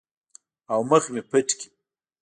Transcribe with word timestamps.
او 0.71 0.79
مخ 0.89 1.03
مې 1.13 1.21
پټ 1.29 1.47
کړي. 1.59 1.67